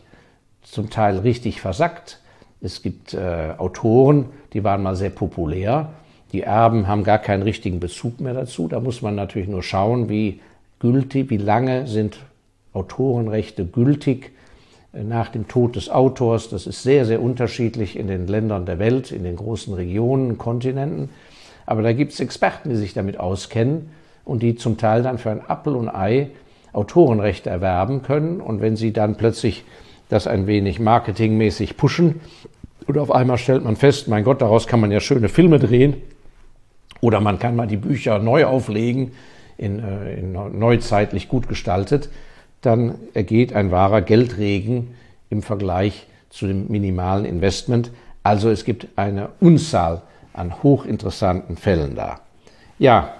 zum 0.62 0.88
Teil 0.88 1.18
richtig 1.18 1.60
versackt. 1.60 2.20
Es 2.60 2.82
gibt 2.82 3.14
äh, 3.14 3.54
Autoren, 3.56 4.26
die 4.52 4.64
waren 4.64 4.82
mal 4.82 4.96
sehr 4.96 5.10
populär. 5.10 5.90
Die 6.32 6.42
Erben 6.42 6.88
haben 6.88 7.04
gar 7.04 7.18
keinen 7.18 7.42
richtigen 7.42 7.80
Bezug 7.80 8.20
mehr 8.20 8.34
dazu. 8.34 8.68
Da 8.68 8.80
muss 8.80 9.00
man 9.00 9.14
natürlich 9.14 9.48
nur 9.48 9.62
schauen, 9.62 10.08
wie 10.08 10.40
gültig, 10.80 11.30
wie 11.30 11.36
lange 11.36 11.86
sind 11.86 12.18
Autorenrechte 12.72 13.64
gültig 13.64 14.32
äh, 14.92 15.04
nach 15.04 15.28
dem 15.28 15.46
Tod 15.48 15.76
des 15.76 15.88
Autors. 15.88 16.48
Das 16.50 16.66
ist 16.66 16.82
sehr, 16.82 17.04
sehr 17.04 17.22
unterschiedlich 17.22 17.96
in 17.96 18.08
den 18.08 18.26
Ländern 18.26 18.66
der 18.66 18.78
Welt, 18.78 19.12
in 19.12 19.22
den 19.24 19.36
großen 19.36 19.72
Regionen, 19.74 20.36
Kontinenten. 20.36 21.10
Aber 21.64 21.82
da 21.82 21.92
gibt 21.92 22.12
es 22.12 22.20
Experten, 22.20 22.70
die 22.70 22.76
sich 22.76 22.94
damit 22.94 23.20
auskennen 23.20 23.90
und 24.24 24.42
die 24.42 24.56
zum 24.56 24.78
Teil 24.78 25.02
dann 25.02 25.18
für 25.18 25.30
ein 25.30 25.42
Appel 25.46 25.76
und 25.76 25.88
Ei 25.88 26.30
Autorenrechte 26.72 27.50
erwerben 27.50 28.02
können. 28.02 28.40
Und 28.40 28.60
wenn 28.60 28.76
sie 28.76 28.92
dann 28.92 29.16
plötzlich 29.16 29.64
das 30.08 30.26
ein 30.26 30.46
wenig 30.46 30.80
marketingmäßig 30.80 31.76
pushen, 31.76 32.20
und 32.88 32.96
auf 32.96 33.12
einmal 33.12 33.36
stellt 33.36 33.64
man 33.64 33.76
fest, 33.76 34.08
mein 34.08 34.24
Gott, 34.24 34.40
daraus 34.40 34.66
kann 34.66 34.80
man 34.80 34.90
ja 34.90 35.00
schöne 35.00 35.28
Filme 35.28 35.58
drehen. 35.58 35.96
Oder 37.02 37.20
man 37.20 37.38
kann 37.38 37.54
mal 37.54 37.66
die 37.66 37.76
Bücher 37.76 38.18
neu 38.18 38.46
auflegen, 38.46 39.12
in, 39.58 39.78
äh, 39.78 40.14
in 40.14 40.32
neuzeitlich 40.58 41.28
gut 41.28 41.48
gestaltet. 41.48 42.08
Dann 42.62 42.94
ergeht 43.12 43.52
ein 43.52 43.70
wahrer 43.70 44.00
Geldregen 44.00 44.94
im 45.28 45.42
Vergleich 45.42 46.06
zu 46.30 46.46
dem 46.46 46.68
minimalen 46.68 47.26
Investment. 47.26 47.90
Also 48.22 48.48
es 48.48 48.64
gibt 48.64 48.88
eine 48.96 49.28
Unzahl 49.38 50.00
an 50.32 50.62
hochinteressanten 50.62 51.58
Fällen 51.58 51.94
da. 51.94 52.20
Ja, 52.78 53.12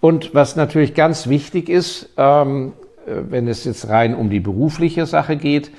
und 0.00 0.34
was 0.34 0.54
natürlich 0.54 0.94
ganz 0.94 1.26
wichtig 1.26 1.68
ist, 1.68 2.10
ähm, 2.16 2.74
äh, 3.06 3.22
wenn 3.28 3.48
es 3.48 3.64
jetzt 3.64 3.88
rein 3.88 4.14
um 4.14 4.30
die 4.30 4.40
berufliche 4.40 5.04
Sache 5.04 5.36
geht, 5.36 5.72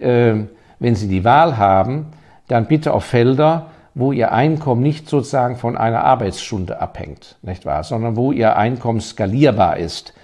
wenn 0.00 0.94
Sie 0.94 1.08
die 1.08 1.24
Wahl 1.24 1.56
haben, 1.56 2.06
dann 2.46 2.66
bitte 2.66 2.92
auf 2.92 3.04
Felder, 3.04 3.66
wo 3.94 4.12
Ihr 4.12 4.32
Einkommen 4.32 4.82
nicht 4.82 5.08
sozusagen 5.08 5.56
von 5.56 5.76
einer 5.76 6.04
Arbeitsstunde 6.04 6.80
abhängt, 6.80 7.36
nicht 7.42 7.66
wahr, 7.66 7.82
sondern 7.82 8.16
wo 8.16 8.30
Ihr 8.30 8.56
Einkommen 8.56 9.00
skalierbar 9.00 9.76
ist. 9.76 10.14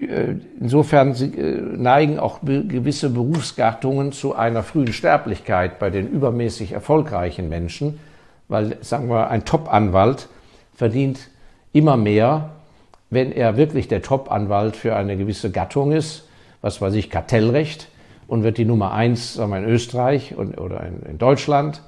Äh, 0.00 0.36
insofern 0.60 1.14
äh, 1.14 1.60
neigen 1.76 2.18
auch 2.18 2.40
gewisse 2.42 3.10
Berufsgattungen 3.10 4.12
zu 4.12 4.34
einer 4.34 4.62
frühen 4.62 4.92
Sterblichkeit 4.92 5.78
bei 5.78 5.90
den 5.90 6.08
übermäßig 6.08 6.72
erfolgreichen 6.72 7.48
Menschen, 7.48 7.98
weil, 8.48 8.76
sagen 8.80 9.08
wir, 9.08 9.28
ein 9.28 9.44
Top-Anwalt 9.44 10.28
verdient 10.74 11.28
immer 11.72 11.96
mehr, 11.96 12.50
wenn 13.10 13.32
er 13.32 13.56
wirklich 13.56 13.88
der 13.88 14.02
Top-Anwalt 14.02 14.76
für 14.76 14.96
eine 14.96 15.16
gewisse 15.16 15.50
Gattung 15.50 15.92
ist, 15.92 16.28
was 16.62 16.80
weiß 16.80 16.94
ich, 16.94 17.10
Kartellrecht, 17.10 17.88
und 18.30 18.44
wird 18.44 18.58
die 18.58 18.64
Nummer 18.64 18.92
eins 18.92 19.34
sagen 19.34 19.50
wir, 19.50 19.58
in 19.58 19.64
Österreich 19.64 20.36
und, 20.36 20.56
oder 20.56 20.86
in, 20.86 21.02
in 21.02 21.18
Deutschland. 21.18 21.82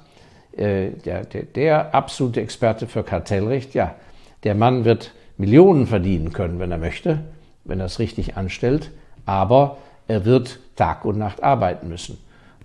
Äh, 0.51 0.89
der, 1.05 1.23
der, 1.23 1.43
der 1.43 1.95
absolute 1.95 2.41
Experte 2.41 2.85
für 2.85 3.01
Kartellrecht, 3.01 3.73
ja, 3.73 3.95
der 4.43 4.53
Mann 4.53 4.83
wird 4.83 5.13
Millionen 5.37 5.87
verdienen 5.87 6.33
können, 6.33 6.59
wenn 6.59 6.69
er 6.69 6.77
möchte, 6.77 7.21
wenn 7.63 7.79
er 7.79 7.85
es 7.85 7.97
richtig 7.97 8.35
anstellt, 8.35 8.91
aber 9.25 9.77
er 10.09 10.25
wird 10.25 10.59
Tag 10.75 11.05
und 11.05 11.17
Nacht 11.17 11.41
arbeiten 11.41 11.87
müssen. 11.87 12.17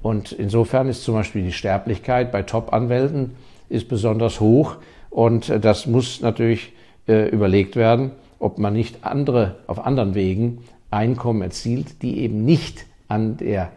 Und 0.03 0.33
insofern 0.33 0.89
ist 0.89 1.05
zum 1.05 1.15
Beispiel 1.15 1.45
die 1.45 1.53
Sterblichkeit 1.53 2.33
bei 2.33 2.43
Top-Anwälten 2.43 3.37
besonders 3.89 4.41
hoch 4.41 4.79
und 5.09 5.51
äh, 5.51 5.61
das 5.61 5.87
muss 5.87 6.21
natürlich 6.21 6.73
äh, 7.07 7.29
überlegt 7.29 7.77
werden, 7.77 8.11
ob 8.41 8.59
man 8.59 8.73
nicht 8.73 9.05
andere 9.05 9.61
auf 9.69 9.87
anderen 9.87 10.17
Wegen 10.17 10.65
Einkommen 10.91 11.43
erzielt, 11.43 12.03
die 12.03 12.19
eben 12.19 12.45
nicht 12.45 12.88
an 13.09 13.37
der 13.37 13.71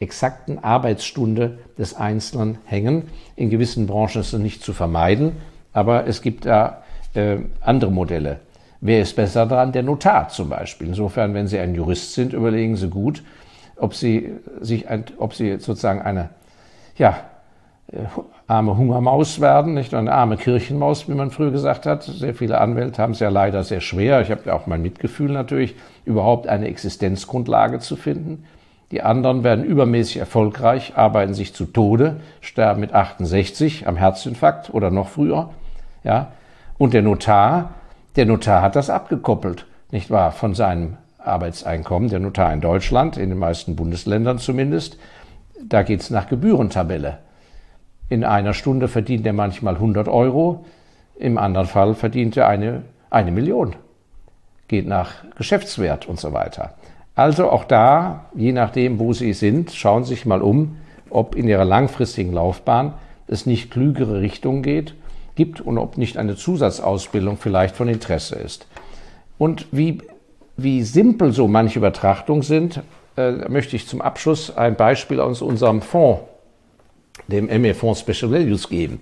exakten 0.00 0.58
Arbeitsstunde 0.62 1.58
des 1.76 1.94
Einzelnen 1.94 2.58
hängen. 2.64 3.04
In 3.36 3.50
gewissen 3.50 3.86
Branchen 3.86 4.20
ist 4.20 4.32
es 4.32 4.40
nicht 4.40 4.62
zu 4.62 4.72
vermeiden, 4.72 5.32
aber 5.72 6.06
es 6.06 6.22
gibt 6.22 6.46
da 6.46 6.82
äh, 7.14 7.38
andere 7.60 7.90
Modelle. 7.90 8.40
Wer 8.80 9.02
ist 9.02 9.16
besser 9.16 9.46
dran? 9.46 9.72
Der 9.72 9.82
Notar 9.82 10.28
zum 10.28 10.50
Beispiel. 10.50 10.88
Insofern, 10.88 11.34
wenn 11.34 11.48
Sie 11.48 11.58
ein 11.58 11.74
Jurist 11.74 12.14
sind, 12.14 12.32
überlegen 12.32 12.76
Sie 12.76 12.88
gut, 12.88 13.24
ob 13.76 13.94
Sie 13.94 14.32
sich, 14.60 14.88
ein, 14.88 15.04
ob 15.18 15.34
Sie 15.34 15.58
sozusagen 15.58 16.00
eine, 16.00 16.30
ja, 16.96 17.18
äh, 17.90 17.98
arme 18.46 18.76
Hungermaus 18.76 19.40
werden, 19.40 19.74
nicht 19.74 19.94
eine 19.94 20.12
arme 20.12 20.36
Kirchenmaus, 20.36 21.08
wie 21.08 21.14
man 21.14 21.30
früher 21.30 21.50
gesagt 21.50 21.86
hat. 21.86 22.04
Sehr 22.04 22.34
viele 22.34 22.60
Anwälte 22.60 23.02
haben 23.02 23.12
es 23.12 23.20
ja 23.20 23.28
leider 23.30 23.64
sehr 23.64 23.80
schwer. 23.80 24.22
Ich 24.22 24.30
habe 24.30 24.42
ja 24.46 24.54
auch 24.54 24.66
mein 24.66 24.80
Mitgefühl 24.80 25.32
natürlich, 25.32 25.74
überhaupt 26.04 26.46
eine 26.46 26.68
Existenzgrundlage 26.68 27.80
zu 27.80 27.96
finden. 27.96 28.44
Die 28.90 29.02
anderen 29.02 29.44
werden 29.44 29.64
übermäßig 29.64 30.16
erfolgreich, 30.16 30.96
arbeiten 30.96 31.34
sich 31.34 31.54
zu 31.54 31.66
Tode, 31.66 32.20
sterben 32.40 32.80
mit 32.80 32.94
68 32.94 33.86
am 33.86 33.96
Herzinfarkt 33.96 34.72
oder 34.72 34.90
noch 34.90 35.08
früher. 35.08 35.50
Ja? 36.04 36.32
Und 36.78 36.94
der 36.94 37.02
Notar, 37.02 37.74
der 38.16 38.24
Notar 38.24 38.62
hat 38.62 38.76
das 38.76 38.88
abgekoppelt, 38.88 39.66
nicht 39.90 40.10
wahr, 40.10 40.32
von 40.32 40.54
seinem 40.54 40.96
Arbeitseinkommen. 41.18 42.08
Der 42.08 42.20
Notar 42.20 42.52
in 42.52 42.62
Deutschland, 42.62 43.18
in 43.18 43.28
den 43.28 43.38
meisten 43.38 43.76
Bundesländern 43.76 44.38
zumindest, 44.38 44.98
da 45.62 45.82
geht's 45.82 46.08
nach 46.08 46.28
Gebührentabelle. 46.28 47.18
In 48.08 48.24
einer 48.24 48.54
Stunde 48.54 48.88
verdient 48.88 49.26
er 49.26 49.34
manchmal 49.34 49.74
100 49.74 50.08
Euro, 50.08 50.64
im 51.18 51.36
anderen 51.36 51.66
Fall 51.66 51.94
verdient 51.94 52.36
er 52.36 52.48
eine, 52.48 52.82
eine 53.10 53.32
Million. 53.32 53.76
Geht 54.68 54.86
nach 54.86 55.24
Geschäftswert 55.36 56.06
und 56.06 56.18
so 56.18 56.32
weiter. 56.32 56.74
Also 57.18 57.50
auch 57.50 57.64
da, 57.64 58.26
je 58.36 58.52
nachdem, 58.52 59.00
wo 59.00 59.12
Sie 59.12 59.32
sind, 59.32 59.72
schauen 59.72 60.04
Sie 60.04 60.10
sich 60.10 60.24
mal 60.24 60.40
um, 60.40 60.76
ob 61.10 61.34
in 61.34 61.48
Ihrer 61.48 61.64
langfristigen 61.64 62.32
Laufbahn 62.32 62.94
es 63.26 63.44
nicht 63.44 63.72
klügere 63.72 64.20
Richtungen 64.20 64.62
geht, 64.62 64.94
gibt 65.34 65.60
und 65.60 65.78
ob 65.78 65.98
nicht 65.98 66.16
eine 66.16 66.36
Zusatzausbildung 66.36 67.36
vielleicht 67.36 67.74
von 67.74 67.88
Interesse 67.88 68.36
ist. 68.36 68.68
Und 69.36 69.66
wie, 69.72 69.98
wie 70.56 70.84
simpel 70.84 71.32
so 71.32 71.48
manche 71.48 71.80
Übertrachtungen 71.80 72.42
sind, 72.42 72.82
äh, 73.16 73.32
möchte 73.48 73.74
ich 73.74 73.88
zum 73.88 74.00
Abschluss 74.00 74.56
ein 74.56 74.76
Beispiel 74.76 75.18
aus 75.18 75.42
unserem 75.42 75.82
Fonds, 75.82 76.20
dem 77.26 77.46
ME 77.46 77.74
Fonds 77.74 77.98
Special 77.98 78.30
Values 78.30 78.68
geben. 78.68 79.00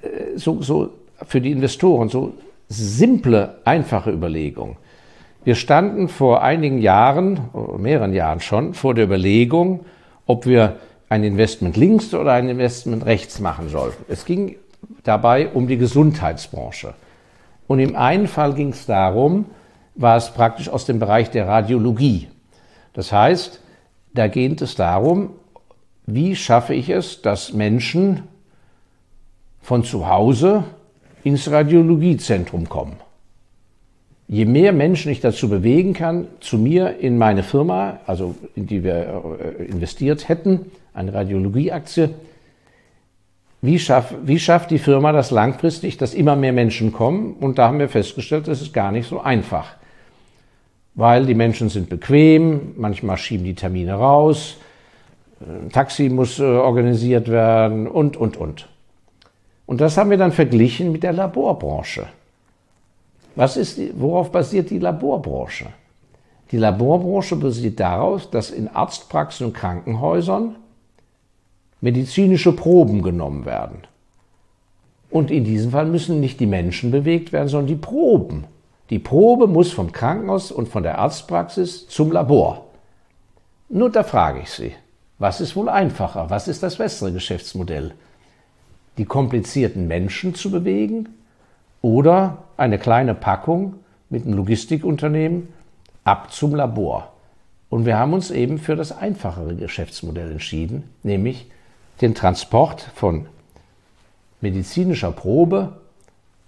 Äh, 0.00 0.38
so, 0.38 0.62
so 0.62 0.94
für 1.26 1.42
die 1.42 1.52
Investoren 1.52 2.08
so 2.08 2.32
simple, 2.70 3.58
einfache 3.66 4.10
Überlegungen. 4.10 4.78
Wir 5.46 5.54
standen 5.54 6.08
vor 6.08 6.42
einigen 6.42 6.78
Jahren, 6.78 7.38
mehreren 7.78 8.12
Jahren 8.12 8.40
schon, 8.40 8.74
vor 8.74 8.94
der 8.94 9.04
Überlegung, 9.04 9.86
ob 10.26 10.44
wir 10.44 10.74
ein 11.08 11.22
Investment 11.22 11.76
links 11.76 12.12
oder 12.14 12.32
ein 12.32 12.48
Investment 12.48 13.06
rechts 13.06 13.38
machen 13.38 13.68
sollten. 13.68 14.04
Es 14.08 14.24
ging 14.24 14.56
dabei 15.04 15.46
um 15.46 15.68
die 15.68 15.76
Gesundheitsbranche. 15.78 16.94
Und 17.68 17.78
im 17.78 17.94
einen 17.94 18.26
Fall 18.26 18.54
ging 18.54 18.70
es 18.70 18.86
darum, 18.86 19.44
war 19.94 20.16
es 20.16 20.30
praktisch 20.30 20.68
aus 20.68 20.84
dem 20.84 20.98
Bereich 20.98 21.30
der 21.30 21.46
Radiologie. 21.46 22.26
Das 22.92 23.12
heißt, 23.12 23.60
da 24.14 24.26
geht 24.26 24.60
es 24.62 24.74
darum, 24.74 25.30
wie 26.06 26.34
schaffe 26.34 26.74
ich 26.74 26.88
es, 26.88 27.22
dass 27.22 27.52
Menschen 27.52 28.24
von 29.62 29.84
zu 29.84 30.08
Hause 30.08 30.64
ins 31.22 31.48
Radiologiezentrum 31.48 32.68
kommen. 32.68 32.96
Je 34.28 34.44
mehr 34.44 34.72
Menschen 34.72 35.12
ich 35.12 35.20
dazu 35.20 35.48
bewegen 35.48 35.92
kann, 35.92 36.26
zu 36.40 36.58
mir 36.58 36.98
in 36.98 37.16
meine 37.16 37.42
Firma, 37.44 38.00
also 38.06 38.34
in 38.56 38.66
die 38.66 38.82
wir 38.82 39.22
äh, 39.40 39.64
investiert 39.64 40.28
hätten, 40.28 40.72
eine 40.94 41.14
Radiologieaktie, 41.14 42.10
wie, 43.62 43.78
schaff, 43.78 44.14
wie 44.24 44.38
schafft 44.38 44.70
die 44.70 44.78
Firma 44.78 45.12
das 45.12 45.30
langfristig, 45.30 45.96
dass 45.96 46.14
immer 46.14 46.36
mehr 46.36 46.52
Menschen 46.52 46.92
kommen? 46.92 47.34
Und 47.34 47.58
da 47.58 47.68
haben 47.68 47.78
wir 47.78 47.88
festgestellt, 47.88 48.48
das 48.48 48.60
ist 48.60 48.72
gar 48.72 48.92
nicht 48.92 49.08
so 49.08 49.20
einfach. 49.20 49.74
Weil 50.94 51.26
die 51.26 51.34
Menschen 51.34 51.68
sind 51.68 51.88
bequem, 51.88 52.74
manchmal 52.76 53.16
schieben 53.18 53.44
die 53.44 53.54
Termine 53.54 53.94
raus, 53.94 54.56
ein 55.40 55.70
Taxi 55.70 56.08
muss 56.08 56.38
äh, 56.38 56.42
organisiert 56.42 57.28
werden 57.28 57.86
und, 57.86 58.16
und, 58.16 58.36
und. 58.36 58.68
Und 59.66 59.80
das 59.80 59.96
haben 59.98 60.10
wir 60.10 60.16
dann 60.16 60.32
verglichen 60.32 60.92
mit 60.92 61.02
der 61.02 61.12
Laborbranche. 61.12 62.06
Was 63.36 63.58
ist, 63.58 63.78
worauf 64.00 64.32
basiert 64.32 64.70
die 64.70 64.78
Laborbranche? 64.78 65.66
Die 66.50 66.56
Laborbranche 66.56 67.36
basiert 67.36 67.78
daraus, 67.78 68.30
dass 68.30 68.50
in 68.50 68.68
Arztpraxen 68.68 69.48
und 69.48 69.52
Krankenhäusern 69.52 70.56
medizinische 71.80 72.52
Proben 72.52 73.02
genommen 73.02 73.44
werden. 73.44 73.82
Und 75.10 75.30
in 75.30 75.44
diesem 75.44 75.70
Fall 75.70 75.86
müssen 75.86 76.18
nicht 76.18 76.40
die 76.40 76.46
Menschen 76.46 76.90
bewegt 76.90 77.32
werden, 77.32 77.48
sondern 77.48 77.68
die 77.68 77.76
Proben. 77.76 78.44
Die 78.90 78.98
Probe 78.98 79.46
muss 79.46 79.72
vom 79.72 79.92
Krankenhaus 79.92 80.50
und 80.50 80.68
von 80.68 80.82
der 80.82 80.98
Arztpraxis 80.98 81.86
zum 81.88 82.12
Labor. 82.12 82.66
Nur 83.68 83.90
da 83.90 84.02
frage 84.02 84.40
ich 84.40 84.50
Sie, 84.50 84.72
was 85.18 85.40
ist 85.40 85.56
wohl 85.56 85.68
einfacher? 85.68 86.30
Was 86.30 86.48
ist 86.48 86.62
das 86.62 86.76
bessere 86.76 87.12
Geschäftsmodell? 87.12 87.92
Die 88.96 89.04
komplizierten 89.04 89.88
Menschen 89.88 90.34
zu 90.34 90.50
bewegen 90.50 91.08
oder 91.86 92.38
eine 92.56 92.80
kleine 92.80 93.14
Packung 93.14 93.74
mit 94.10 94.24
einem 94.24 94.34
Logistikunternehmen 94.34 95.46
ab 96.02 96.32
zum 96.32 96.56
Labor? 96.56 97.12
Und 97.70 97.86
wir 97.86 97.96
haben 97.96 98.12
uns 98.12 98.32
eben 98.32 98.58
für 98.58 98.74
das 98.74 98.90
einfachere 98.90 99.54
Geschäftsmodell 99.54 100.32
entschieden, 100.32 100.82
nämlich 101.04 101.48
den 102.00 102.16
Transport 102.16 102.90
von 102.96 103.26
medizinischer 104.40 105.12
Probe, 105.12 105.74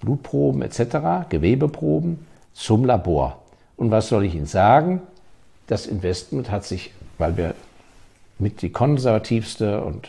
Blutproben 0.00 0.60
etc., 0.60 1.28
Gewebeproben 1.28 2.26
zum 2.52 2.84
Labor. 2.84 3.40
Und 3.76 3.92
was 3.92 4.08
soll 4.08 4.24
ich 4.24 4.34
Ihnen 4.34 4.46
sagen? 4.46 5.02
Das 5.68 5.86
Investment 5.86 6.50
hat 6.50 6.64
sich, 6.64 6.92
weil 7.16 7.36
wir 7.36 7.54
mit 8.40 8.60
die 8.60 8.70
konservativste 8.70 9.84
und 9.84 10.08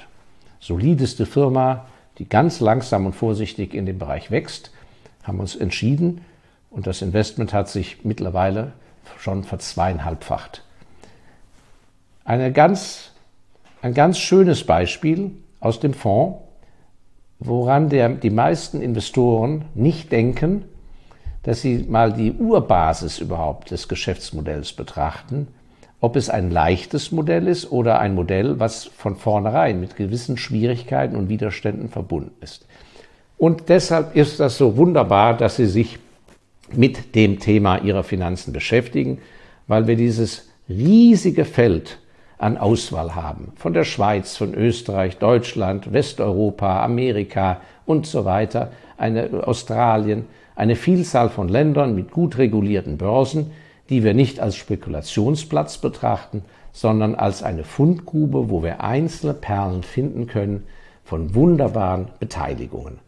solideste 0.59 1.27
Firma, 1.27 1.85
die 2.17 2.27
ganz 2.27 2.59
langsam 2.61 3.05
und 3.05 3.13
vorsichtig 3.13 3.75
in 3.75 3.85
dem 3.85 3.99
Bereich 3.99 4.31
wächst, 4.31 4.71
haben 5.23 5.39
uns 5.39 5.55
entschieden 5.55 6.21
und 6.69 6.87
das 6.87 7.01
Investment 7.01 7.53
hat 7.53 7.69
sich 7.69 8.03
mittlerweile 8.05 8.73
schon 9.17 9.43
verzweieinhalbfacht. 9.43 10.63
Eine 12.23 12.51
ganz, 12.51 13.11
ein 13.81 13.93
ganz 13.93 14.19
schönes 14.19 14.63
Beispiel 14.63 15.31
aus 15.59 15.79
dem 15.79 15.93
Fonds, 15.93 16.39
woran 17.39 17.89
der, 17.89 18.09
die 18.09 18.29
meisten 18.29 18.81
Investoren 18.81 19.65
nicht 19.73 20.11
denken, 20.11 20.65
dass 21.43 21.61
sie 21.61 21.85
mal 21.87 22.13
die 22.13 22.33
Urbasis 22.33 23.19
überhaupt 23.19 23.71
des 23.71 23.87
Geschäftsmodells 23.87 24.73
betrachten, 24.73 25.47
ob 26.01 26.15
es 26.15 26.29
ein 26.29 26.51
leichtes 26.51 27.11
Modell 27.11 27.47
ist 27.47 27.71
oder 27.71 27.99
ein 27.99 28.15
Modell, 28.15 28.59
was 28.59 28.85
von 28.85 29.15
vornherein 29.15 29.79
mit 29.79 29.95
gewissen 29.95 30.37
Schwierigkeiten 30.37 31.15
und 31.15 31.29
Widerständen 31.29 31.89
verbunden 31.89 32.35
ist. 32.41 32.65
Und 33.39 33.69
deshalb 33.69 34.17
ist 34.17 34.41
das 34.41 34.57
so 34.57 34.75
wunderbar, 34.75 35.35
dass 35.35 35.55
Sie 35.55 35.65
sich 35.65 35.97
mit 36.73 37.15
dem 37.15 37.39
Thema 37.39 37.77
Ihrer 37.77 38.03
Finanzen 38.03 38.51
beschäftigen, 38.51 39.19
weil 39.65 39.87
wir 39.87 39.95
dieses 39.95 40.49
riesige 40.67 41.45
Feld 41.45 41.99
an 42.37 42.57
Auswahl 42.57 43.15
haben. 43.15 43.53
Von 43.55 43.73
der 43.73 43.85
Schweiz, 43.85 44.35
von 44.35 44.53
Österreich, 44.53 45.17
Deutschland, 45.19 45.93
Westeuropa, 45.93 46.83
Amerika 46.83 47.61
und 47.85 48.05
so 48.05 48.25
weiter, 48.25 48.71
eine 48.97 49.47
Australien, 49.47 50.25
eine 50.55 50.75
Vielzahl 50.75 51.29
von 51.29 51.47
Ländern 51.47 51.95
mit 51.95 52.11
gut 52.11 52.37
regulierten 52.37 52.97
Börsen, 52.97 53.51
die 53.89 54.03
wir 54.03 54.13
nicht 54.13 54.41
als 54.41 54.57
Spekulationsplatz 54.57 55.77
betrachten, 55.77 56.43
sondern 56.73 57.15
als 57.15 57.41
eine 57.41 57.63
Fundgrube, 57.63 58.49
wo 58.49 58.63
wir 58.63 58.83
einzelne 58.83 59.33
Perlen 59.33 59.83
finden 59.83 60.27
können 60.27 60.65
von 61.05 61.33
wunderbaren 61.33 62.09
Beteiligungen. 62.19 62.99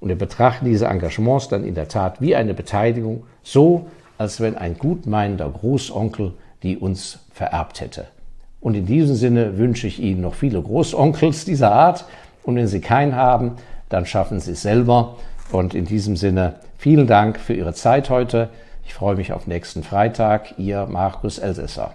Und 0.00 0.08
wir 0.08 0.16
betrachten 0.16 0.64
diese 0.64 0.86
Engagements 0.86 1.48
dann 1.48 1.64
in 1.64 1.74
der 1.74 1.88
Tat 1.88 2.20
wie 2.20 2.36
eine 2.36 2.54
Beteiligung, 2.54 3.24
so 3.42 3.86
als 4.16 4.40
wenn 4.40 4.56
ein 4.56 4.78
gutmeinender 4.78 5.48
Großonkel 5.48 6.34
die 6.62 6.76
uns 6.76 7.20
vererbt 7.32 7.80
hätte. 7.80 8.06
Und 8.60 8.74
in 8.74 8.86
diesem 8.86 9.14
Sinne 9.14 9.58
wünsche 9.58 9.86
ich 9.86 10.00
Ihnen 10.00 10.22
noch 10.22 10.34
viele 10.34 10.60
Großonkels 10.60 11.44
dieser 11.44 11.72
Art. 11.72 12.04
Und 12.42 12.56
wenn 12.56 12.66
Sie 12.66 12.80
keinen 12.80 13.14
haben, 13.14 13.52
dann 13.88 14.06
schaffen 14.06 14.40
Sie 14.40 14.52
es 14.52 14.62
selber. 14.62 15.16
Und 15.52 15.74
in 15.74 15.84
diesem 15.84 16.16
Sinne 16.16 16.54
vielen 16.76 17.06
Dank 17.06 17.38
für 17.38 17.54
Ihre 17.54 17.74
Zeit 17.74 18.10
heute. 18.10 18.48
Ich 18.84 18.94
freue 18.94 19.16
mich 19.16 19.32
auf 19.32 19.46
nächsten 19.46 19.82
Freitag. 19.82 20.58
Ihr 20.58 20.86
Markus 20.86 21.38
Elsässer. 21.38 21.94